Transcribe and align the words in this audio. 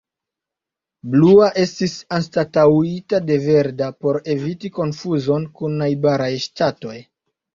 Blua 1.15 1.49
estis 1.63 1.93
anstataŭita 2.17 3.19
de 3.27 3.37
verda 3.45 3.91
por 4.05 4.19
eviti 4.35 4.71
konfuzon 4.79 5.47
kun 5.59 5.77
najbaraj 5.85 6.33
ŝtatoj. 6.47 6.97